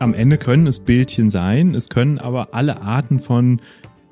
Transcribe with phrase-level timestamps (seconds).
[0.00, 3.60] Am Ende können es Bildchen sein, es können aber alle Arten von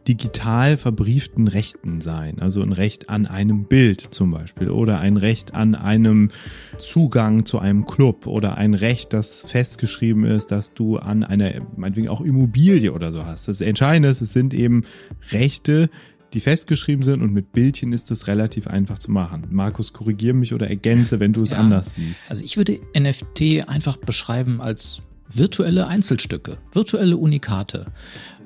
[0.09, 2.41] digital verbrieften Rechten sein.
[2.41, 6.31] Also ein Recht an einem Bild zum Beispiel oder ein Recht an einem
[6.79, 12.09] Zugang zu einem Club oder ein Recht, das festgeschrieben ist, dass du an einer, meinetwegen
[12.09, 13.47] auch Immobilie oder so hast.
[13.47, 14.85] Das Entscheidende ist, es sind eben
[15.31, 15.89] Rechte,
[16.33, 19.45] die festgeschrieben sind und mit Bildchen ist es relativ einfach zu machen.
[19.51, 22.23] Markus, korrigier mich oder ergänze, wenn du es ja, anders siehst.
[22.29, 27.87] Also ich würde NFT einfach beschreiben als virtuelle Einzelstücke, virtuelle Unikate.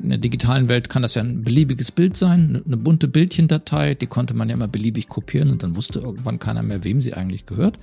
[0.02, 4.06] In der digitalen Welt kann das ja ein beliebiges Bild sein, eine bunte Bildchendatei, die
[4.06, 7.47] konnte man ja immer beliebig kopieren und dann wusste irgendwann keiner mehr, wem sie eigentlich
[7.47, 7.79] gehört.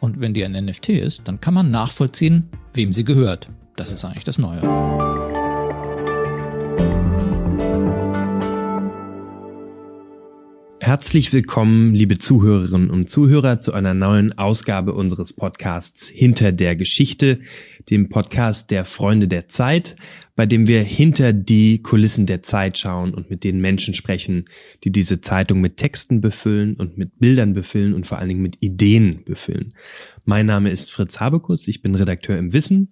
[0.00, 3.50] Und wenn die ein NFT ist, dann kann man nachvollziehen, wem sie gehört.
[3.76, 4.60] Das ist eigentlich das Neue.
[10.82, 17.40] Herzlich willkommen, liebe Zuhörerinnen und Zuhörer, zu einer neuen Ausgabe unseres Podcasts Hinter der Geschichte,
[17.90, 19.96] dem Podcast der Freunde der Zeit,
[20.36, 24.44] bei dem wir hinter die Kulissen der Zeit schauen und mit den Menschen sprechen,
[24.84, 28.62] die diese Zeitung mit Texten befüllen und mit Bildern befüllen und vor allen Dingen mit
[28.62, 29.74] Ideen befüllen.
[30.24, 32.90] Mein Name ist Fritz Habekus, ich bin Redakteur im Wissen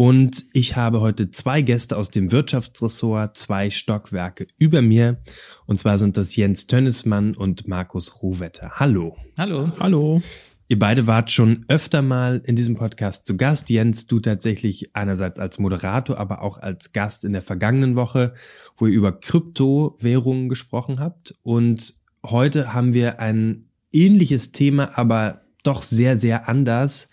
[0.00, 5.20] und ich habe heute zwei Gäste aus dem Wirtschaftsressort, zwei Stockwerke über mir.
[5.66, 8.74] Und zwar sind das Jens Tönnesmann und Markus Ruhwetter.
[8.76, 9.16] Hallo.
[9.36, 9.72] Hallo.
[9.80, 10.22] Hallo.
[10.70, 13.70] Ihr beide wart schon öfter mal in diesem Podcast zu Gast.
[13.70, 18.34] Jens, du tatsächlich einerseits als Moderator, aber auch als Gast in der vergangenen Woche,
[18.76, 21.34] wo ihr über Kryptowährungen gesprochen habt.
[21.42, 27.08] Und heute haben wir ein ähnliches Thema, aber doch sehr, sehr anders.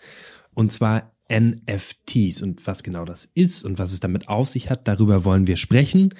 [0.52, 4.86] Und zwar NFTs und was genau das ist und was es damit auf sich hat,
[4.86, 6.14] darüber wollen wir sprechen.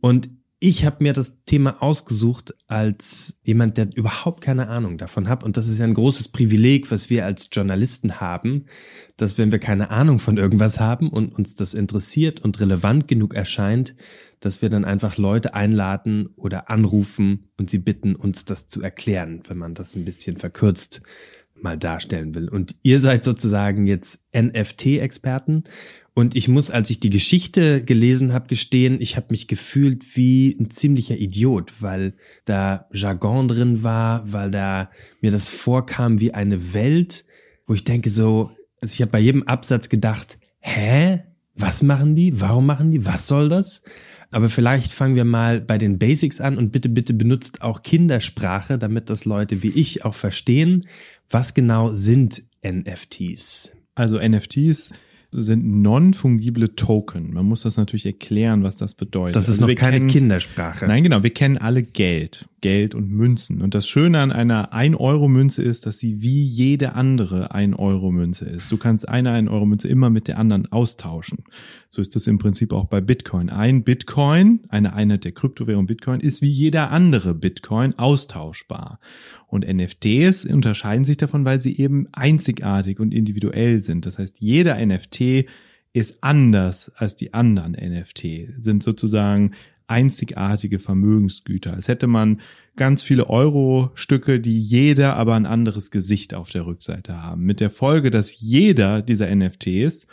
[0.00, 5.44] Und ich habe mir das Thema ausgesucht als jemand, der überhaupt keine Ahnung davon hat.
[5.44, 8.64] Und das ist ja ein großes Privileg, was wir als Journalisten haben,
[9.18, 13.34] dass wenn wir keine Ahnung von irgendwas haben und uns das interessiert und relevant genug
[13.34, 13.94] erscheint,
[14.40, 19.42] dass wir dann einfach Leute einladen oder anrufen und sie bitten, uns das zu erklären,
[19.48, 21.02] wenn man das ein bisschen verkürzt
[21.60, 22.48] mal darstellen will.
[22.48, 25.64] Und ihr seid sozusagen jetzt NFT-Experten.
[26.14, 30.56] Und ich muss, als ich die Geschichte gelesen habe, gestehen, ich habe mich gefühlt wie
[30.58, 32.14] ein ziemlicher Idiot, weil
[32.46, 34.90] da Jargon drin war, weil da
[35.20, 37.26] mir das vorkam wie eine Welt,
[37.66, 38.50] wo ich denke so,
[38.80, 41.22] also ich habe bei jedem Absatz gedacht, hä?
[41.58, 42.38] Was machen die?
[42.40, 43.06] Warum machen die?
[43.06, 43.82] Was soll das?
[44.30, 48.78] Aber vielleicht fangen wir mal bei den Basics an und bitte, bitte benutzt auch Kindersprache,
[48.78, 50.86] damit das Leute wie ich auch verstehen.
[51.30, 53.72] Was genau sind NFTs?
[53.94, 54.92] Also NFTs
[55.32, 57.32] sind non-fungible Token.
[57.32, 59.36] Man muss das natürlich erklären, was das bedeutet.
[59.36, 60.86] Das ist also noch keine kennen, Kindersprache.
[60.86, 61.22] Nein, genau.
[61.22, 62.48] Wir kennen alle Geld.
[62.66, 63.62] Geld und Münzen.
[63.62, 68.72] Und das Schöne an einer 1-Euro-Münze ist, dass sie wie jede andere 1-Euro-Münze ist.
[68.72, 71.44] Du kannst eine 1-Euro-Münze immer mit der anderen austauschen.
[71.90, 73.50] So ist das im Prinzip auch bei Bitcoin.
[73.50, 78.98] Ein Bitcoin, eine Einheit der Kryptowährung Bitcoin, ist wie jeder andere Bitcoin austauschbar.
[79.46, 84.06] Und NFTs unterscheiden sich davon, weil sie eben einzigartig und individuell sind.
[84.06, 85.46] Das heißt, jeder NFT
[85.92, 89.52] ist anders als die anderen NFT, sind sozusagen
[89.88, 91.74] einzigartige Vermögensgüter.
[91.74, 92.40] Als hätte man
[92.76, 97.44] ganz viele Euro-Stücke, die jeder aber ein anderes Gesicht auf der Rückseite haben.
[97.44, 100.06] Mit der Folge, dass jeder dieser NFTs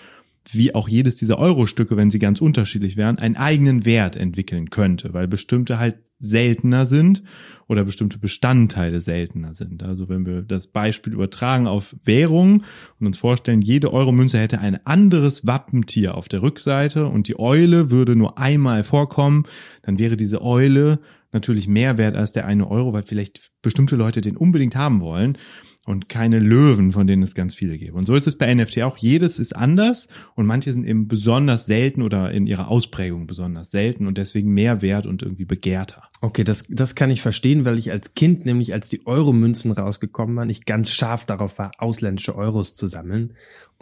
[0.51, 5.13] wie auch jedes dieser Euro-Stücke, wenn sie ganz unterschiedlich wären, einen eigenen Wert entwickeln könnte,
[5.13, 7.23] weil bestimmte halt seltener sind
[7.67, 9.83] oder bestimmte Bestandteile seltener sind.
[9.83, 12.63] Also wenn wir das Beispiel übertragen auf Währung
[12.99, 17.91] und uns vorstellen, jede Euro-Münze hätte ein anderes Wappentier auf der Rückseite und die Eule
[17.91, 19.45] würde nur einmal vorkommen,
[19.81, 20.99] dann wäre diese Eule
[21.33, 25.37] natürlich mehr wert als der eine Euro, weil vielleicht bestimmte Leute den unbedingt haben wollen
[25.85, 27.93] und keine Löwen, von denen es ganz viele gibt.
[27.93, 28.97] Und so ist es bei NFT auch.
[28.97, 34.07] Jedes ist anders und manche sind eben besonders selten oder in ihrer Ausprägung besonders selten
[34.07, 36.03] und deswegen mehr wert und irgendwie begehrter.
[36.21, 40.35] Okay, das, das kann ich verstehen, weil ich als Kind, nämlich als die Euromünzen rausgekommen
[40.37, 43.33] waren, ich ganz scharf darauf war, ausländische Euros zu sammeln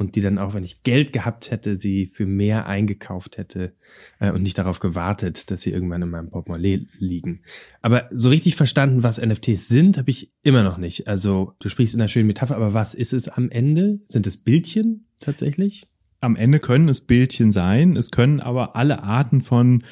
[0.02, 3.74] und die dann auch, wenn ich Geld gehabt hätte, sie für mehr eingekauft hätte
[4.20, 7.42] äh, und nicht darauf gewartet, dass sie irgendwann in meinem Portemonnaie liegen.
[7.84, 11.08] Aber so richtig verstanden, was NFTs sind, habe ich immer noch nicht.
[11.08, 14.00] Also du sprichst in einer schönen Metapher, aber was ist es am Ende?
[14.06, 15.88] Sind es Bildchen tatsächlich?
[16.20, 19.84] Am Ende können es Bildchen sein, es können aber alle Arten von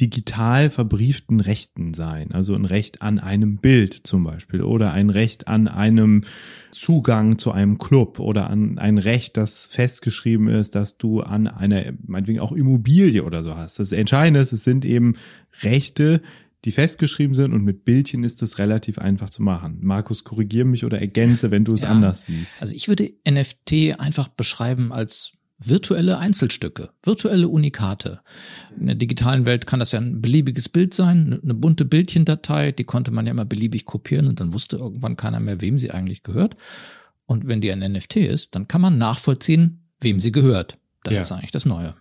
[0.00, 2.32] digital verbrieften Rechten sein.
[2.32, 6.24] Also ein Recht an einem Bild zum Beispiel oder ein Recht an einem
[6.70, 11.92] Zugang zu einem Club oder an ein Recht, das festgeschrieben ist, dass du an einer,
[12.06, 13.78] meinetwegen auch Immobilie oder so hast.
[13.78, 15.16] Das Entscheidende ist, es sind eben
[15.62, 16.22] Rechte,
[16.64, 19.78] die festgeschrieben sind und mit Bildchen ist das relativ einfach zu machen.
[19.80, 22.52] Markus, korrigier mich oder ergänze, wenn du es ja, anders siehst.
[22.60, 25.32] Also ich würde NFT einfach beschreiben als
[25.62, 28.20] virtuelle Einzelstücke, virtuelle Unikate.
[28.78, 32.84] In der digitalen Welt kann das ja ein beliebiges Bild sein, eine bunte Bildchendatei, die
[32.84, 36.22] konnte man ja immer beliebig kopieren und dann wusste irgendwann keiner mehr, wem sie eigentlich
[36.22, 36.56] gehört.
[37.26, 40.78] Und wenn die ein NFT ist, dann kann man nachvollziehen, wem sie gehört.
[41.04, 41.22] Das ja.
[41.22, 41.94] ist eigentlich das Neue.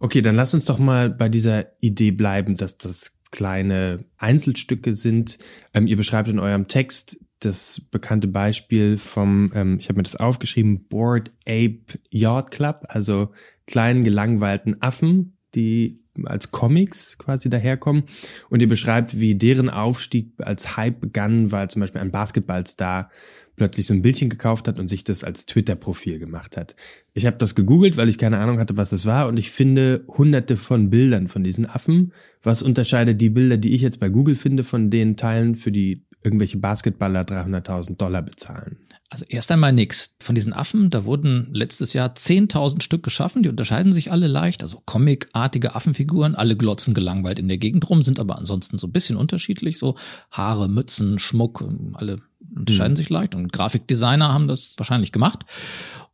[0.00, 5.38] Okay, dann lass uns doch mal bei dieser Idee bleiben, dass das kleine Einzelstücke sind.
[5.72, 10.16] Ähm, ihr beschreibt in eurem Text das bekannte Beispiel vom, ähm, ich habe mir das
[10.16, 13.32] aufgeschrieben, Board Ape Yacht Club, also
[13.66, 18.04] kleinen gelangweilten Affen, die als Comics quasi daherkommen.
[18.48, 23.10] Und ihr beschreibt, wie deren Aufstieg als Hype begann, weil zum Beispiel ein Basketballstar
[23.56, 26.74] plötzlich so ein Bildchen gekauft hat und sich das als Twitter-Profil gemacht hat.
[27.12, 30.04] Ich habe das gegoogelt, weil ich keine Ahnung hatte, was das war und ich finde
[30.08, 32.12] hunderte von Bildern von diesen Affen.
[32.42, 36.04] Was unterscheidet die Bilder, die ich jetzt bei Google finde, von den Teilen, für die
[36.24, 38.78] irgendwelche Basketballer 300.000 Dollar bezahlen?
[39.10, 40.16] Also erst einmal nix.
[40.18, 44.62] Von diesen Affen, da wurden letztes Jahr 10.000 Stück geschaffen, die unterscheiden sich alle leicht,
[44.62, 48.92] also comicartige Affenfiguren, alle glotzen gelangweilt in der Gegend rum, sind aber ansonsten so ein
[48.92, 49.96] bisschen unterschiedlich, so
[50.32, 51.62] Haare, Mützen, Schmuck,
[51.92, 52.22] alle
[52.56, 52.96] unterscheiden mhm.
[52.96, 55.44] sich leicht und Grafikdesigner haben das wahrscheinlich gemacht.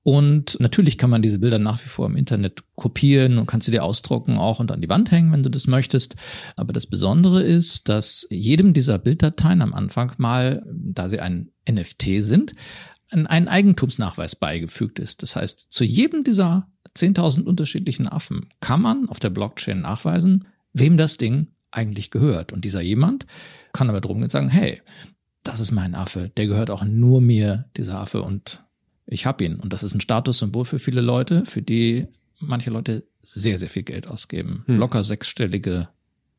[0.02, 3.70] Und natürlich kann man diese Bilder nach wie vor im Internet kopieren und kannst sie
[3.70, 6.16] dir ausdrucken auch und an die Wand hängen, wenn du das möchtest.
[6.56, 12.22] Aber das Besondere ist, dass jedem dieser Bilddateien am Anfang mal, da sie ein NFT
[12.22, 12.54] sind,
[13.10, 15.22] ein Eigentumsnachweis beigefügt ist.
[15.22, 20.96] Das heißt, zu jedem dieser 10.000 unterschiedlichen Affen kann man auf der Blockchain nachweisen, wem
[20.96, 22.52] das Ding eigentlich gehört.
[22.52, 23.26] Und dieser jemand
[23.72, 24.80] kann aber drum sagen, hey,
[25.42, 28.62] das ist mein Affe, der gehört auch nur mir, dieser Affe, und
[29.06, 29.56] ich habe ihn.
[29.56, 32.06] Und das ist ein Statussymbol für viele Leute, für die
[32.38, 34.64] manche Leute sehr, sehr viel Geld ausgeben.
[34.66, 34.78] Hm.
[34.78, 35.88] Locker sechsstellige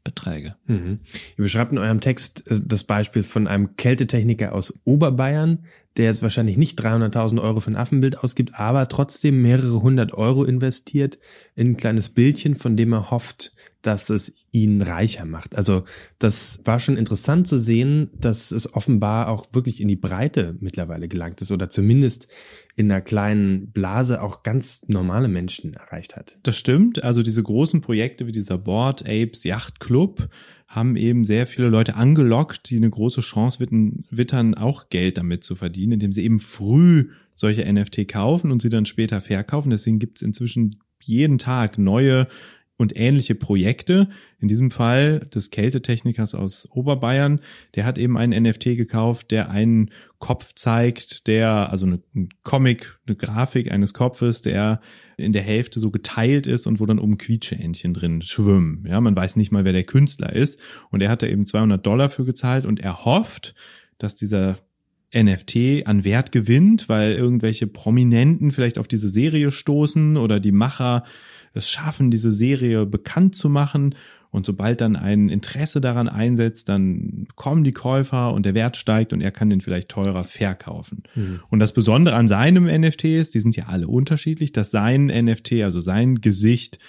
[0.03, 0.55] Beträge.
[0.65, 0.99] Mhm.
[1.37, 5.65] Ihr beschreibt in eurem Text äh, das Beispiel von einem Kältetechniker aus Oberbayern,
[5.97, 10.45] der jetzt wahrscheinlich nicht 300.000 Euro für ein Affenbild ausgibt, aber trotzdem mehrere hundert Euro
[10.45, 11.17] investiert
[11.55, 13.51] in ein kleines Bildchen, von dem er hofft,
[13.81, 15.55] dass es ihn reicher macht.
[15.55, 15.83] Also
[16.19, 21.07] das war schon interessant zu sehen, dass es offenbar auch wirklich in die Breite mittlerweile
[21.07, 22.27] gelangt ist oder zumindest
[22.75, 26.37] in einer kleinen Blase auch ganz normale Menschen erreicht hat.
[26.43, 27.03] Das stimmt.
[27.03, 30.29] Also diese großen Projekte wie dieser Board Apes Yacht Club
[30.71, 35.55] haben eben sehr viele Leute angelockt, die eine große Chance wittern, auch Geld damit zu
[35.55, 39.69] verdienen, indem sie eben früh solche NFT kaufen und sie dann später verkaufen.
[39.69, 42.27] Deswegen gibt es inzwischen jeden Tag neue
[42.81, 44.09] und ähnliche Projekte.
[44.39, 47.39] In diesem Fall des Kältetechnikers aus Oberbayern,
[47.75, 52.99] der hat eben einen NFT gekauft, der einen Kopf zeigt, der, also eine, ein Comic,
[53.05, 54.81] eine Grafik eines Kopfes, der
[55.15, 58.85] in der Hälfte so geteilt ist und wo dann oben Quietscheentchen drin schwimmen.
[58.87, 60.61] Ja, man weiß nicht mal, wer der Künstler ist.
[60.89, 63.53] Und er hat da eben 200 Dollar für gezahlt und er hofft,
[63.99, 64.57] dass dieser
[65.13, 71.03] NFT an Wert gewinnt, weil irgendwelche Prominenten vielleicht auf diese Serie stoßen oder die Macher
[71.53, 73.95] es schaffen, diese Serie bekannt zu machen.
[74.31, 79.11] Und sobald dann ein Interesse daran einsetzt, dann kommen die Käufer und der Wert steigt
[79.11, 81.03] und er kann den vielleicht teurer verkaufen.
[81.15, 81.41] Mhm.
[81.49, 85.63] Und das Besondere an seinem NFT ist, die sind ja alle unterschiedlich, dass sein NFT,
[85.63, 86.79] also sein Gesicht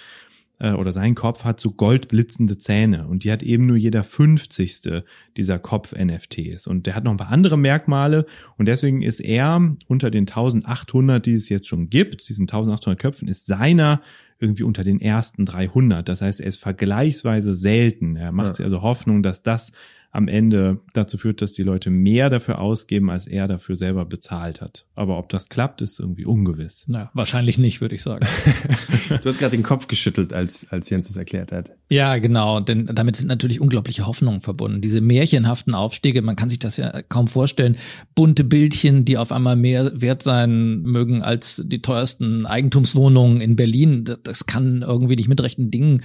[0.59, 5.03] äh, oder sein Kopf hat so goldblitzende Zähne und die hat eben nur jeder 50.
[5.35, 6.65] dieser Kopf-NFTs.
[6.67, 8.25] Und der hat noch ein paar andere Merkmale
[8.57, 13.27] und deswegen ist er unter den 1800, die es jetzt schon gibt, diesen 1800 Köpfen,
[13.27, 14.01] ist seiner
[14.43, 16.07] irgendwie unter den ersten 300.
[16.07, 18.15] Das heißt, er ist vergleichsweise selten.
[18.17, 18.53] Er macht ja.
[18.55, 19.71] sich also Hoffnung, dass das
[20.13, 24.61] am Ende dazu führt, dass die Leute mehr dafür ausgeben, als er dafür selber bezahlt
[24.61, 24.85] hat.
[24.93, 26.85] Aber ob das klappt, ist irgendwie ungewiss.
[26.87, 28.23] Na, wahrscheinlich nicht, würde ich sagen.
[29.09, 31.71] du hast gerade den Kopf geschüttelt, als, als Jens es erklärt hat.
[31.89, 32.59] Ja, genau.
[32.59, 34.81] Denn damit sind natürlich unglaubliche Hoffnungen verbunden.
[34.81, 37.77] Diese märchenhaften Aufstiege, man kann sich das ja kaum vorstellen.
[38.13, 44.07] Bunte Bildchen, die auf einmal mehr wert sein mögen als die teuersten Eigentumswohnungen in Berlin.
[44.21, 46.03] Das kann irgendwie nicht mit rechten Dingen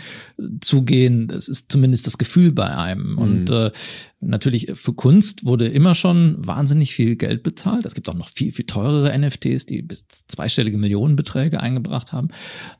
[0.62, 1.28] zugehen.
[1.28, 3.12] Das ist zumindest das Gefühl bei einem.
[3.12, 3.18] Mhm.
[3.18, 3.70] Und äh,
[4.20, 7.84] Natürlich für Kunst wurde immer schon wahnsinnig viel Geld bezahlt.
[7.86, 12.28] Es gibt auch noch viel, viel teurere NFTs, die bis zweistellige Millionenbeträge eingebracht haben.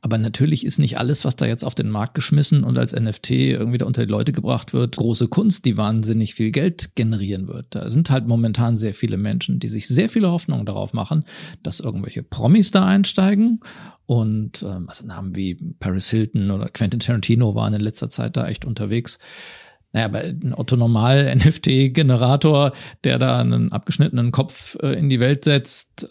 [0.00, 3.30] Aber natürlich ist nicht alles, was da jetzt auf den Markt geschmissen und als NFT
[3.30, 7.66] irgendwie da unter die Leute gebracht wird, große Kunst, die wahnsinnig viel Geld generieren wird.
[7.70, 11.24] Da sind halt momentan sehr viele Menschen, die sich sehr viele Hoffnungen darauf machen,
[11.62, 13.60] dass irgendwelche Promis da einsteigen
[14.08, 18.48] und ähm, also Namen wie Paris Hilton oder Quentin Tarantino waren in letzter Zeit da
[18.48, 19.18] echt unterwegs.
[19.92, 22.72] Naja, aber ein Otto-Normal-NFT-Generator,
[23.04, 26.08] der da einen abgeschnittenen Kopf äh, in die Welt setzt,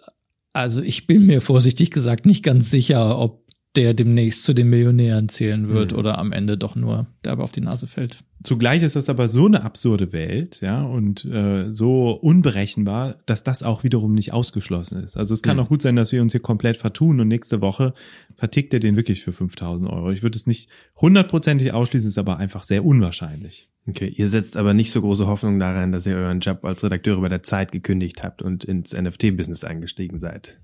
[0.54, 3.44] also ich bin mir vorsichtig gesagt nicht ganz sicher, ob
[3.78, 6.00] der demnächst zu den Millionären zählen wird mhm.
[6.00, 8.24] oder am Ende doch nur derbe auf die Nase fällt.
[8.44, 13.64] Zugleich ist das aber so eine absurde Welt, ja, und äh, so unberechenbar, dass das
[13.64, 15.16] auch wiederum nicht ausgeschlossen ist.
[15.16, 15.64] Also es kann Mhm.
[15.64, 17.94] auch gut sein, dass wir uns hier komplett vertun und nächste Woche
[18.36, 20.12] vertickt er den wirklich für 5000 Euro.
[20.12, 20.70] Ich würde es nicht
[21.00, 23.70] hundertprozentig ausschließen, ist aber einfach sehr unwahrscheinlich.
[23.88, 27.22] Okay, ihr setzt aber nicht so große Hoffnung daran, dass ihr euren Job als Redakteure
[27.22, 30.60] bei der Zeit gekündigt habt und ins NFT-Business eingestiegen seid.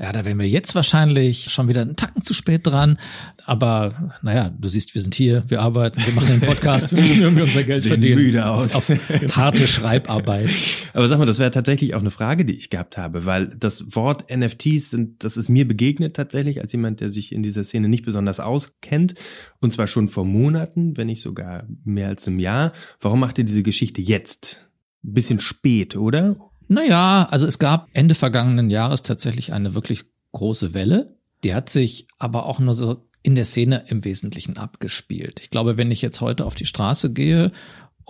[0.00, 2.98] Ja, da wären wir jetzt wahrscheinlich schon wieder einen Tacken zu spät dran.
[3.46, 7.20] Aber naja, du siehst, wir sind hier, wir arbeiten, wir machen den Podcast, wir müssen
[7.20, 8.22] irgendwie unser Geld Sehen verdienen.
[8.22, 8.76] müde aus.
[8.76, 8.88] Auf
[9.32, 10.50] harte Schreibarbeit.
[10.94, 13.96] Aber sag mal, das wäre tatsächlich auch eine Frage, die ich gehabt habe, weil das
[13.96, 17.88] Wort NFTs sind, das ist mir begegnet tatsächlich als jemand, der sich in dieser Szene
[17.88, 19.16] nicht besonders auskennt
[19.58, 22.72] und zwar schon vor Monaten, wenn nicht sogar mehr als einem Jahr.
[23.00, 24.70] Warum macht ihr diese Geschichte jetzt?
[25.04, 26.36] Ein bisschen spät, oder?
[26.68, 31.16] Naja, also es gab Ende vergangenen Jahres tatsächlich eine wirklich große Welle.
[31.42, 35.40] Die hat sich aber auch nur so in der Szene im Wesentlichen abgespielt.
[35.40, 37.52] Ich glaube, wenn ich jetzt heute auf die Straße gehe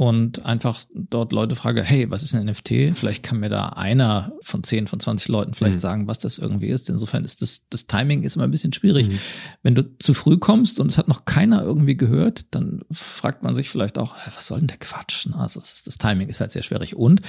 [0.00, 2.97] und einfach dort Leute frage, hey, was ist ein NFT?
[2.97, 5.81] Vielleicht kann mir da einer von 10, von 20 Leuten vielleicht Mhm.
[5.81, 6.88] sagen, was das irgendwie ist.
[6.88, 9.09] Insofern ist das, das Timing ist immer ein bisschen schwierig.
[9.09, 9.19] Mhm.
[9.64, 13.57] Wenn du zu früh kommst und es hat noch keiner irgendwie gehört, dann fragt man
[13.57, 15.26] sich vielleicht auch, was soll denn der Quatsch?
[15.28, 16.95] Na, Also das, das Timing ist halt sehr schwierig.
[16.95, 17.21] Und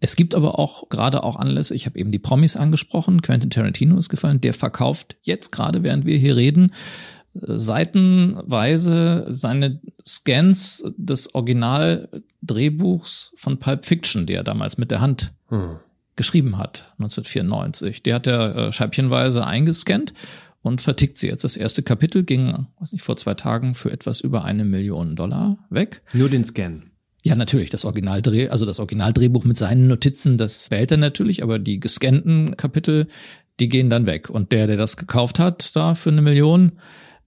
[0.00, 3.98] es gibt aber auch gerade auch Anlässe, ich habe eben die Promis angesprochen, Quentin Tarantino
[3.98, 6.72] ist gefallen, der verkauft jetzt gerade, während wir hier reden,
[7.34, 15.76] seitenweise seine Scans des Originaldrehbuchs von Pulp Fiction, die er damals mit der Hand Hm.
[16.16, 18.02] geschrieben hat, 1994.
[18.02, 20.14] Die hat er äh, scheibchenweise eingescannt
[20.62, 21.44] und vertickt sie jetzt.
[21.44, 25.58] Das erste Kapitel ging, weiß nicht, vor zwei Tagen für etwas über eine Million Dollar
[25.70, 26.02] weg.
[26.12, 26.90] Nur den Scan.
[27.22, 31.58] Ja, natürlich, das Originaldreh, also das Originaldrehbuch mit seinen Notizen, das behält er natürlich, aber
[31.58, 33.08] die gescannten Kapitel,
[33.60, 34.28] die gehen dann weg.
[34.28, 36.72] Und der, der das gekauft hat, da für eine Million,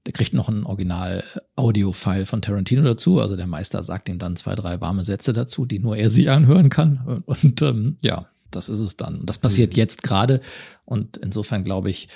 [0.08, 3.20] der kriegt noch ein Original-Audio-File von Tarantino dazu.
[3.20, 6.30] Also der Meister sagt ihm dann zwei, drei warme Sätze dazu, die nur er sich
[6.30, 7.24] anhören kann.
[7.26, 9.20] Und ähm, ja, das ist es dann.
[9.20, 9.78] Und das passiert Mhm.
[9.78, 10.40] jetzt gerade.
[10.86, 12.08] Und insofern glaube ich,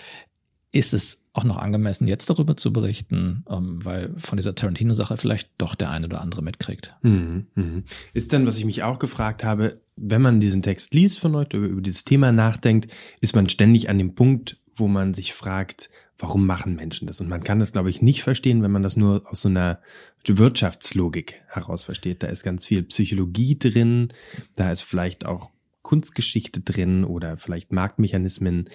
[0.71, 5.50] ist es auch noch angemessen, jetzt darüber zu berichten, ähm, weil von dieser Tarantino-Sache vielleicht
[5.57, 6.95] doch der eine oder andere mitkriegt.
[7.01, 7.83] Mhm, mhm.
[8.13, 11.57] Ist dann, was ich mich auch gefragt habe, wenn man diesen Text liest von heute,
[11.57, 15.89] über, über dieses Thema nachdenkt, ist man ständig an dem Punkt, wo man sich fragt,
[16.22, 17.20] warum machen Menschen das?
[17.20, 19.80] Und man kann das, glaube ich, nicht verstehen, wenn man das nur aus so einer
[20.25, 22.24] Wirtschaftslogik heraus versteht.
[22.24, 24.13] Da ist ganz viel Psychologie drin,
[24.56, 25.50] da ist vielleicht auch
[25.82, 28.70] Kunstgeschichte drin oder vielleicht Marktmechanismen,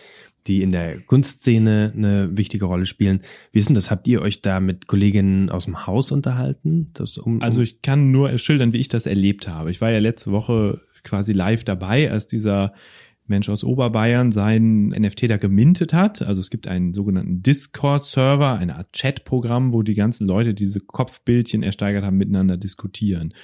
[0.47, 3.23] die in der Kunstszene eine wichtige Rolle spielen.
[3.53, 3.91] Wie ist denn das?
[3.91, 6.91] Habt ihr euch da mit Kolleginnen aus dem Haus unterhalten?
[6.95, 9.71] Das um, Also ich kann nur schildern, wie ich das erlebt habe.
[9.71, 12.75] Ich war ja letzte Woche quasi live dabei, als dieser
[13.29, 16.23] Mensch aus Oberbayern seinen NFT da gemintet hat.
[16.23, 21.63] Also es gibt einen sogenannten Discord-Server, eine Art Chat-Programm, wo die ganzen Leute diese Kopfbildchen
[21.63, 23.35] ersteigert haben, miteinander diskutieren.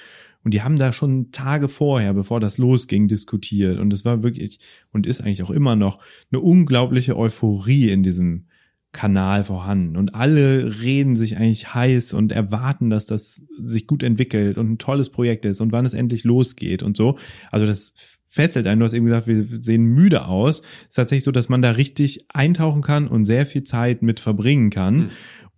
[0.43, 3.79] Und die haben da schon Tage vorher, bevor das losging, diskutiert.
[3.79, 4.59] Und es war wirklich
[4.91, 5.99] und ist eigentlich auch immer noch
[6.31, 8.45] eine unglaubliche Euphorie in diesem
[8.91, 9.97] Kanal vorhanden.
[9.97, 14.77] Und alle reden sich eigentlich heiß und erwarten, dass das sich gut entwickelt und ein
[14.77, 17.17] tolles Projekt ist und wann es endlich losgeht und so.
[17.49, 17.95] Also das
[18.33, 18.79] fesselt einen.
[18.79, 20.61] Du hast eben gesagt, wir sehen müde aus.
[20.61, 24.19] Es ist tatsächlich so, dass man da richtig eintauchen kann und sehr viel Zeit mit
[24.19, 25.09] verbringen kann Mhm.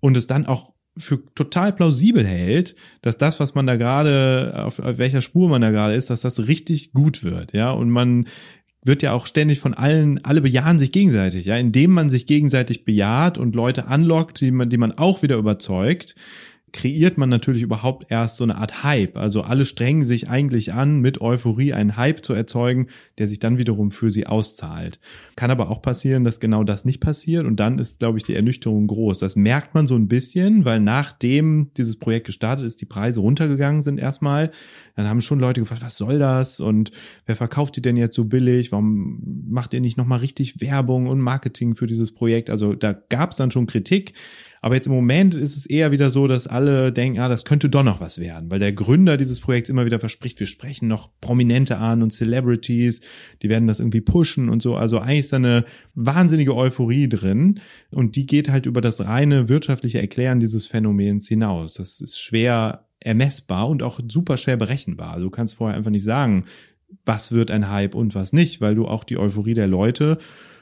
[0.02, 4.80] und es dann auch für total plausibel hält, dass das, was man da gerade, auf,
[4.80, 7.72] auf welcher Spur man da gerade ist, dass das richtig gut wird, ja.
[7.72, 8.28] Und man
[8.84, 12.84] wird ja auch ständig von allen, alle bejahen sich gegenseitig, ja, indem man sich gegenseitig
[12.86, 16.16] bejaht und Leute anlockt, die man, die man auch wieder überzeugt,
[16.76, 19.16] kreiert man natürlich überhaupt erst so eine Art Hype.
[19.16, 23.58] Also alle strengen sich eigentlich an, mit Euphorie einen Hype zu erzeugen, der sich dann
[23.58, 25.00] wiederum für sie auszahlt.
[25.38, 28.36] Kann aber auch passieren, dass genau das nicht passiert und dann ist, glaube ich, die
[28.36, 29.20] Ernüchterung groß.
[29.20, 33.82] Das merkt man so ein bisschen, weil nachdem dieses Projekt gestartet ist, die Preise runtergegangen
[33.82, 34.52] sind erstmal.
[34.98, 36.92] Dann haben schon Leute gefragt, was soll das und
[37.26, 38.74] wer verkauft die denn jetzt so billig?
[38.74, 42.50] Warum macht ihr nicht nochmal richtig Werbung und Marketing für dieses Projekt?
[42.50, 44.14] Also da gab es dann schon Kritik.
[44.66, 47.70] Aber jetzt im Moment ist es eher wieder so, dass alle denken, ah, das könnte
[47.70, 51.12] doch noch was werden, weil der Gründer dieses Projekts immer wieder verspricht, wir sprechen noch
[51.22, 53.02] Prominente an und Celebrities,
[53.44, 54.76] die werden das irgendwie pushen und so.
[54.76, 57.60] Also eigentlich ist da eine wahnsinnige Euphorie drin
[57.92, 61.76] und die geht halt über das reine wirtschaftliche Erklären dieses Phänomens hinaus.
[61.76, 65.12] Das ist schwer ermessbar und auch super schwer berechenbar.
[65.12, 66.46] Also du kannst vorher einfach nicht sagen,
[67.06, 70.18] was wird ein Hype und was nicht, weil du auch die Euphorie der Leute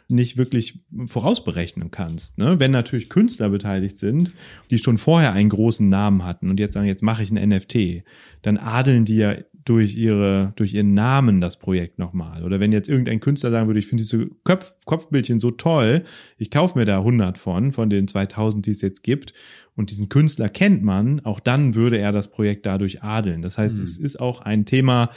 [0.07, 2.37] nicht wirklich vorausberechnen kannst.
[2.37, 2.59] Ne?
[2.59, 4.33] Wenn natürlich Künstler beteiligt sind,
[4.69, 8.03] die schon vorher einen großen Namen hatten und jetzt sagen, jetzt mache ich ein NFT,
[8.41, 12.43] dann adeln die ja durch ihre, durch ihren Namen das Projekt nochmal.
[12.43, 16.03] Oder wenn jetzt irgendein Künstler sagen würde, ich finde diese Kopf, Kopfbildchen so toll,
[16.37, 19.33] ich kaufe mir da 100 von, von den 2000, die es jetzt gibt,
[19.75, 23.41] und diesen Künstler kennt man, auch dann würde er das Projekt dadurch adeln.
[23.41, 23.83] Das heißt, mhm.
[23.83, 25.09] es ist auch ein Thema,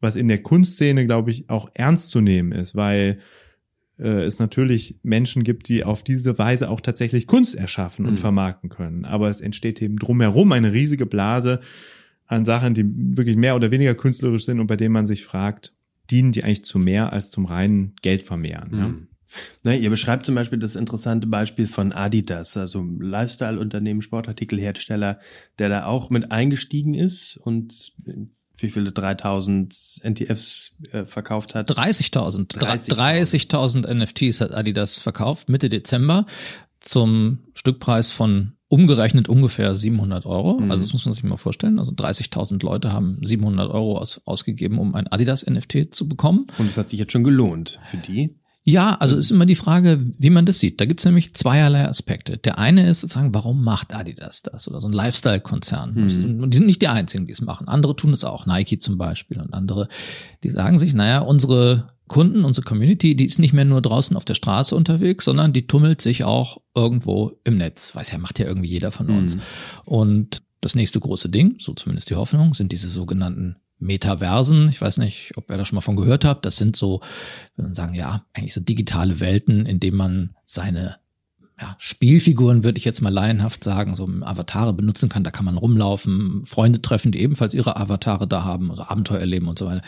[0.00, 3.18] was in der Kunstszene, glaube ich, auch ernst zu nehmen ist, weil
[3.98, 8.18] äh, es natürlich Menschen gibt, die auf diese Weise auch tatsächlich Kunst erschaffen und mhm.
[8.18, 9.04] vermarkten können.
[9.04, 11.60] Aber es entsteht eben drumherum eine riesige Blase
[12.26, 15.74] an Sachen, die wirklich mehr oder weniger künstlerisch sind und bei denen man sich fragt,
[16.10, 18.70] dienen die eigentlich zu mehr als zum reinen Geldvermehren?
[18.70, 18.78] Mhm.
[18.78, 18.94] Ja?
[19.64, 25.20] Na, ihr beschreibt zum Beispiel das interessante Beispiel von Adidas, also Lifestyle-Unternehmen, Sportartikelhersteller,
[25.58, 27.92] der da auch mit eingestiegen ist und
[28.62, 31.70] wie viele 3000 NTFs äh, verkauft hat?
[31.70, 32.56] 30.000.
[32.56, 33.48] 30.000 30
[33.94, 36.26] NFTs hat Adidas verkauft Mitte Dezember
[36.80, 40.60] zum Stückpreis von umgerechnet ungefähr 700 Euro.
[40.60, 40.70] Mhm.
[40.70, 41.78] Also das muss man sich mal vorstellen.
[41.78, 46.48] Also 30.000 Leute haben 700 Euro aus, ausgegeben, um ein Adidas NFT zu bekommen.
[46.58, 48.36] Und es hat sich jetzt schon gelohnt für die.
[48.64, 50.78] Ja, also ist immer die Frage, wie man das sieht.
[50.80, 52.36] Da gibt es nämlich zweierlei Aspekte.
[52.36, 55.94] Der eine ist sozusagen, warum macht Adidas das oder so ein Lifestyle-Konzern?
[55.94, 56.50] Mhm.
[56.50, 57.66] Die sind nicht die einzigen, die es machen.
[57.66, 59.88] Andere tun es auch, Nike zum Beispiel und andere,
[60.42, 64.24] die sagen sich, naja, unsere Kunden, unsere Community, die ist nicht mehr nur draußen auf
[64.24, 67.94] der Straße unterwegs, sondern die tummelt sich auch irgendwo im Netz.
[67.94, 69.36] Weiß ja, macht ja irgendwie jeder von uns.
[69.36, 69.40] Mhm.
[69.84, 74.68] Und das nächste große Ding, so zumindest die Hoffnung, sind diese sogenannten Metaversen.
[74.68, 76.44] Ich weiß nicht, ob ihr da schon mal von gehört habt.
[76.44, 77.00] Das sind so,
[77.56, 80.96] wenn man sagen, ja, eigentlich so digitale Welten, in denen man seine
[81.60, 85.24] ja, Spielfiguren, würde ich jetzt mal laienhaft sagen, so Avatare benutzen kann.
[85.24, 89.48] Da kann man rumlaufen, Freunde treffen, die ebenfalls ihre Avatare da haben, also Abenteuer erleben
[89.48, 89.82] und so weiter.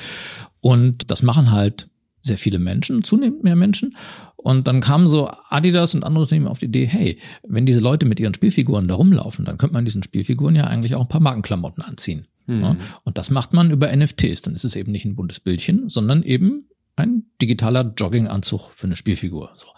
[0.61, 1.89] Und das machen halt
[2.23, 3.97] sehr viele Menschen, zunehmend mehr Menschen.
[4.37, 8.07] Und dann kamen so Adidas und andere Unternehmen auf die Idee, hey, wenn diese Leute
[8.07, 11.21] mit ihren Spielfiguren da rumlaufen, dann könnte man diesen Spielfiguren ja eigentlich auch ein paar
[11.21, 12.27] Markenklamotten anziehen.
[12.47, 12.63] Mhm.
[12.63, 14.43] Ja, und das macht man über NFTs.
[14.43, 16.67] Dann ist es eben nicht ein buntes Bildchen, sondern eben
[16.97, 19.51] ein digitaler Jogginganzug für eine Spielfigur.
[19.57, 19.69] So.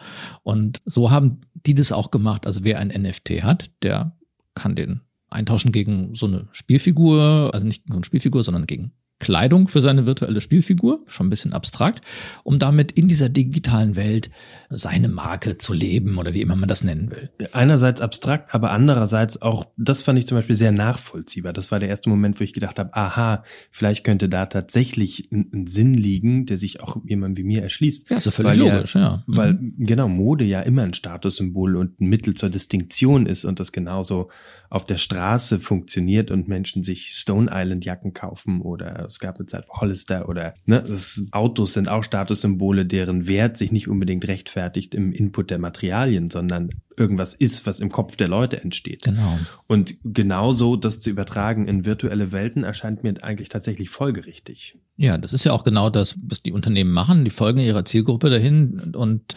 [0.43, 2.47] Und so haben die das auch gemacht.
[2.47, 4.17] Also wer ein NFT hat, der
[4.55, 8.93] kann den eintauschen gegen so eine Spielfigur, also nicht nur eine Spielfigur, sondern gegen
[9.23, 12.03] Kleidung für seine virtuelle Spielfigur, schon ein bisschen abstrakt,
[12.43, 14.31] um damit in dieser digitalen Welt
[14.69, 17.31] seine Marke zu leben oder wie immer man das nennen will.
[17.53, 21.53] Einerseits abstrakt, aber andererseits auch, das fand ich zum Beispiel sehr nachvollziehbar.
[21.53, 25.69] Das war der erste Moment, wo ich gedacht habe, aha, vielleicht könnte da tatsächlich ein,
[25.69, 28.11] Sinn liegen, der sich auch jemand wie mir erschließt.
[28.11, 29.01] Ja, so völlig logisch, ja.
[29.01, 29.25] ja.
[29.29, 29.75] Weil mhm.
[29.79, 34.31] genau Mode ja immer ein Statussymbol und ein Mittel zur Distinktion ist und das genauso
[34.69, 39.47] auf der Straße funktioniert und Menschen sich Stone Island Jacken kaufen oder es gab eine
[39.47, 44.95] Zeit Hollister oder ne, das, Autos sind auch Statussymbole, deren Wert sich nicht unbedingt rechtfertigt
[44.95, 49.03] im Input der Materialien, sondern irgendwas ist, was im Kopf der Leute entsteht.
[49.03, 49.39] Genau.
[49.67, 54.75] Und genauso das zu übertragen in virtuelle Welten erscheint mir eigentlich tatsächlich folgerichtig.
[54.97, 57.25] Ja, das ist ja auch genau das, was die Unternehmen machen.
[57.25, 59.37] Die folgen ihrer Zielgruppe dahin und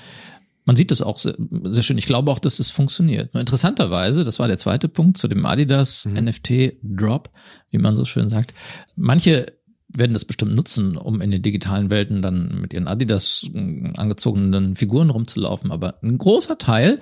[0.65, 1.97] man sieht das auch sehr, sehr, schön.
[1.97, 3.33] Ich glaube auch, dass das funktioniert.
[3.33, 6.25] Nur interessanterweise, das war der zweite Punkt zu dem Adidas mhm.
[6.25, 7.29] NFT Drop,
[7.69, 8.53] wie man so schön sagt.
[8.95, 9.53] Manche
[9.97, 14.75] werden das bestimmt nutzen, um in den digitalen Welten dann mit ihren Adidas äh, angezogenen
[14.75, 15.71] Figuren rumzulaufen.
[15.71, 16.99] Aber ein großer Teil,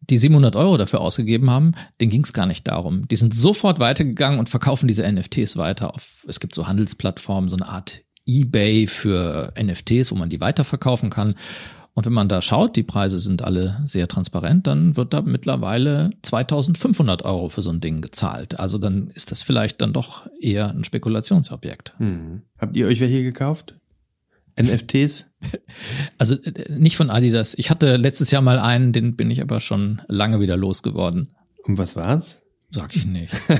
[0.00, 3.08] die 700 Euro dafür ausgegeben haben, den ging es gar nicht darum.
[3.08, 7.56] Die sind sofort weitergegangen und verkaufen diese NFTs weiter auf, es gibt so Handelsplattformen, so
[7.56, 11.34] eine Art eBay für NFTs, wo man die weiterverkaufen kann.
[11.94, 16.10] Und wenn man da schaut, die Preise sind alle sehr transparent, dann wird da mittlerweile
[16.22, 18.58] 2500 Euro für so ein Ding gezahlt.
[18.58, 21.94] Also dann ist das vielleicht dann doch eher ein Spekulationsobjekt.
[21.98, 22.42] Hm.
[22.58, 23.76] Habt ihr euch welche gekauft?
[24.60, 25.26] NFTs?
[26.16, 27.54] Also äh, nicht von Adidas.
[27.58, 31.34] Ich hatte letztes Jahr mal einen, den bin ich aber schon lange wieder losgeworden.
[31.64, 32.40] Und was war's?
[32.70, 33.34] Sag ich nicht.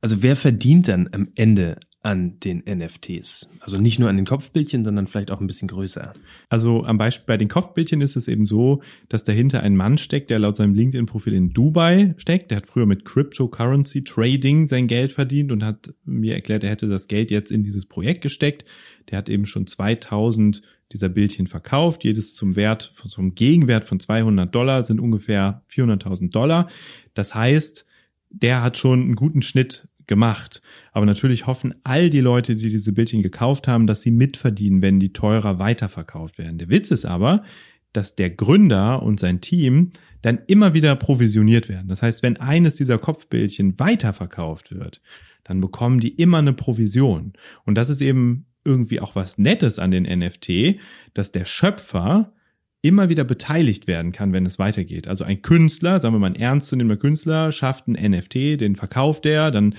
[0.00, 3.50] also wer verdient dann am Ende an den NFTs?
[3.60, 6.12] Also nicht nur an den Kopfbildchen, sondern vielleicht auch ein bisschen größer.
[6.48, 10.30] Also am Beispiel bei den Kopfbildchen ist es eben so, dass dahinter ein Mann steckt,
[10.30, 12.50] der laut seinem LinkedIn-Profil in Dubai steckt.
[12.50, 16.88] Der hat früher mit Cryptocurrency Trading sein Geld verdient und hat mir erklärt, er hätte
[16.88, 18.64] das Geld jetzt in dieses Projekt gesteckt.
[19.10, 22.04] Der hat eben schon 2000 dieser Bildchen verkauft.
[22.04, 26.68] Jedes zum Wert, zum Gegenwert von 200 Dollar sind ungefähr 400.000 Dollar.
[27.14, 27.86] Das heißt,
[28.30, 30.60] der hat schon einen guten Schnitt gemacht.
[30.92, 35.00] Aber natürlich hoffen all die Leute, die diese Bildchen gekauft haben, dass sie mitverdienen, wenn
[35.00, 36.58] die teurer weiterverkauft werden.
[36.58, 37.42] Der Witz ist aber,
[37.94, 41.88] dass der Gründer und sein Team dann immer wieder provisioniert werden.
[41.88, 45.00] Das heißt, wenn eines dieser Kopfbildchen weiterverkauft wird,
[45.44, 47.32] dann bekommen die immer eine Provision.
[47.64, 50.78] Und das ist eben irgendwie auch was Nettes an den NFT,
[51.14, 52.32] dass der Schöpfer
[52.82, 55.06] immer wieder beteiligt werden kann, wenn es weitergeht.
[55.06, 59.50] Also ein Künstler, sagen wir mal ein ernstzunehmender Künstler, schafft einen NFT, den verkauft er,
[59.50, 59.74] dann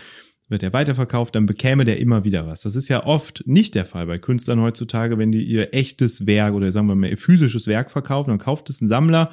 [0.49, 2.61] wird er weiterverkauft, dann bekäme der immer wieder was.
[2.61, 6.53] Das ist ja oft nicht der Fall bei Künstlern heutzutage, wenn die ihr echtes Werk
[6.53, 9.31] oder sagen wir mal ihr physisches Werk verkaufen, dann kauft es ein Sammler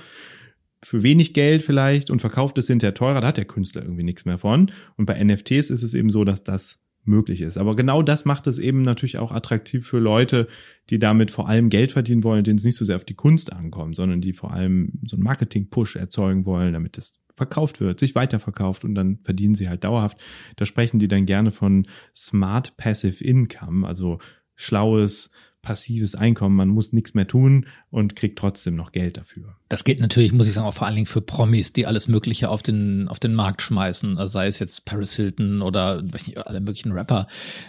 [0.83, 4.25] für wenig Geld vielleicht und verkauft es hinterher teurer, da hat der Künstler irgendwie nichts
[4.25, 4.71] mehr von.
[4.97, 7.59] Und bei NFTs ist es eben so, dass das möglich ist.
[7.59, 10.49] Aber genau das macht es eben natürlich auch attraktiv für Leute,
[10.91, 13.53] die damit vor allem Geld verdienen wollen, denen es nicht so sehr auf die Kunst
[13.53, 18.15] ankommt, sondern die vor allem so einen Marketing-Push erzeugen wollen, damit es verkauft wird, sich
[18.15, 20.19] weiterverkauft und dann verdienen sie halt dauerhaft.
[20.57, 24.19] Da sprechen die dann gerne von Smart Passive Income, also
[24.57, 25.31] schlaues,
[25.63, 26.57] passives Einkommen.
[26.57, 29.57] Man muss nichts mehr tun und kriegt trotzdem noch Geld dafür.
[29.69, 32.49] Das geht natürlich, muss ich sagen, auch vor allen Dingen für Promis, die alles Mögliche
[32.49, 34.17] auf den, auf den Markt schmeißen.
[34.19, 37.27] Also sei es jetzt Paris Hilton oder nicht, alle möglichen Rapper.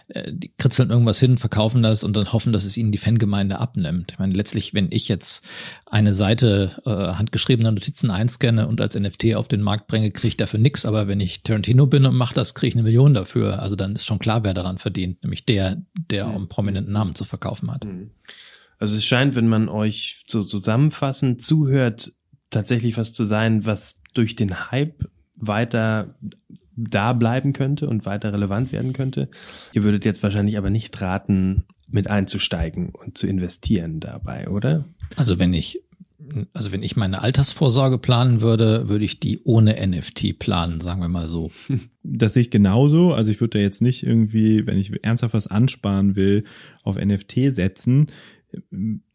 [0.07, 3.59] Äh, die kritzeln irgendwas hin, verkaufen das und dann hoffen, dass es ihnen die Fangemeinde
[3.59, 4.13] abnimmt.
[4.13, 5.45] Ich meine, letztlich, wenn ich jetzt
[5.85, 10.37] eine Seite äh, handgeschriebener Notizen einscanne und als NFT auf den Markt bringe, kriege ich
[10.37, 10.85] dafür nichts.
[10.85, 13.61] Aber wenn ich Tarantino bin und mache das, kriege ich eine Million dafür.
[13.61, 15.23] Also dann ist schon klar, wer daran verdient.
[15.23, 17.78] Nämlich der, der einen prominenten Namen zu verkaufen hat.
[17.85, 18.11] Mhm.
[18.77, 22.13] Also es scheint, wenn man euch so zusammenfassend zuhört,
[22.49, 26.15] tatsächlich was zu sein, was durch den Hype weiter
[26.75, 29.29] da bleiben könnte und weiter relevant werden könnte.
[29.73, 34.85] Ihr würdet jetzt wahrscheinlich aber nicht raten, mit einzusteigen und zu investieren dabei, oder?
[35.15, 35.81] Also wenn ich
[36.53, 41.09] also wenn ich meine Altersvorsorge planen würde, würde ich die ohne NFT planen, sagen wir
[41.09, 41.51] mal so.
[42.11, 43.13] Das sehe ich genauso.
[43.13, 46.45] Also ich würde da jetzt nicht irgendwie, wenn ich ernsthaft was ansparen will,
[46.81, 48.07] auf NFT setzen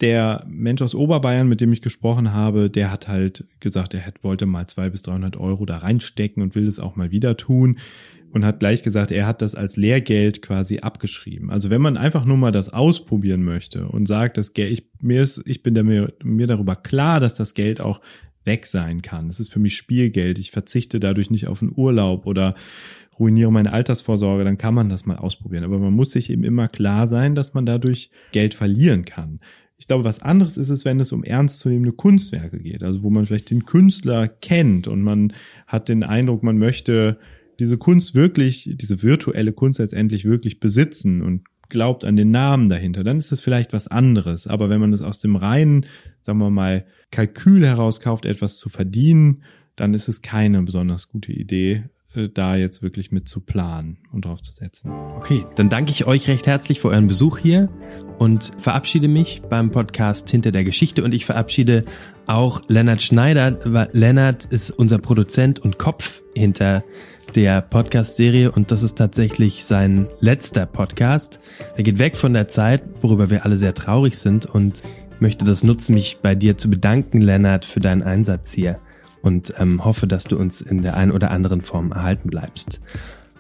[0.00, 4.46] der Mensch aus Oberbayern, mit dem ich gesprochen habe, der hat halt gesagt, er wollte
[4.46, 7.78] mal zwei bis 300 Euro da reinstecken und will es auch mal wieder tun
[8.34, 11.50] und hat gleich gesagt, er hat das als Lehrgeld quasi abgeschrieben.
[11.50, 15.22] Also wenn man einfach nur mal das ausprobieren möchte und sagt, das Geld, ich, mir
[15.22, 18.00] ist, ich bin mir, mir darüber klar, dass das Geld auch
[18.42, 19.28] weg sein kann.
[19.28, 20.40] Das ist für mich Spielgeld.
[20.40, 22.56] Ich verzichte dadurch nicht auf einen Urlaub oder
[23.20, 25.62] ruiniere meine Altersvorsorge, dann kann man das mal ausprobieren.
[25.62, 29.38] Aber man muss sich eben immer klar sein, dass man dadurch Geld verlieren kann.
[29.76, 33.26] Ich glaube, was anderes ist es, wenn es um ernstzunehmende Kunstwerke geht, also wo man
[33.26, 35.32] vielleicht den Künstler kennt und man
[35.68, 37.18] hat den Eindruck, man möchte
[37.60, 43.04] diese Kunst wirklich, diese virtuelle Kunst letztendlich wirklich besitzen und glaubt an den Namen dahinter,
[43.04, 44.46] dann ist es vielleicht was anderes.
[44.46, 45.86] Aber wenn man es aus dem reinen,
[46.20, 49.42] sagen wir mal, Kalkül herauskauft, etwas zu verdienen,
[49.76, 54.24] dann ist es keine besonders gute Idee, äh, da jetzt wirklich mit zu planen und
[54.24, 54.90] drauf zu setzen.
[55.16, 57.68] Okay, dann danke ich euch recht herzlich für euren Besuch hier
[58.18, 61.84] und verabschiede mich beim Podcast Hinter der Geschichte und ich verabschiede
[62.26, 63.58] auch Lennart Schneider,
[63.92, 66.84] Lennart ist unser Produzent und Kopf hinter
[67.34, 71.40] der Podcast-Serie und das ist tatsächlich sein letzter Podcast.
[71.76, 74.82] Der geht weg von der Zeit, worüber wir alle sehr traurig sind und
[75.18, 78.78] möchte das nutzen, mich bei dir zu bedanken, Lennart, für deinen Einsatz hier
[79.22, 82.80] und ähm, hoffe, dass du uns in der einen oder anderen Form erhalten bleibst.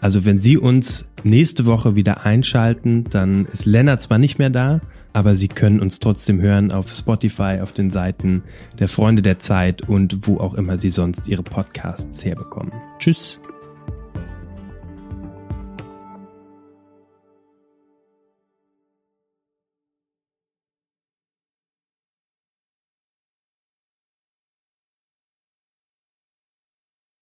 [0.00, 4.80] Also wenn Sie uns nächste Woche wieder einschalten, dann ist Lennart zwar nicht mehr da,
[5.12, 8.42] aber Sie können uns trotzdem hören auf Spotify, auf den Seiten
[8.78, 12.72] der Freunde der Zeit und wo auch immer Sie sonst Ihre Podcasts herbekommen.
[12.98, 13.38] Tschüss.